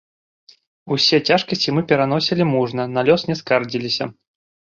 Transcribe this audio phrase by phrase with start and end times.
[0.95, 4.05] Усе цяжкасці мы пераносілі мужна, на лёс не скардзіліся.